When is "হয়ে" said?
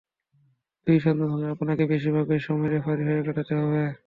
3.07-3.25